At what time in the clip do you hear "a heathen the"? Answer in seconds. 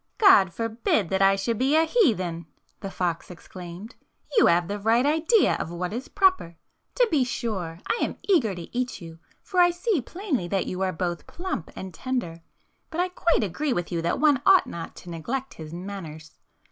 1.75-2.89